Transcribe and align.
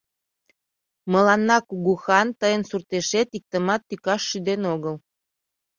Мыланна 1.11 1.57
кугу 1.69 1.93
хан 2.03 2.27
тыйын 2.39 2.63
суртешет 2.69 3.29
иктымат 3.37 3.81
тӱкаш 3.89 4.21
шӱден 4.29 4.61
огыл. 4.73 4.95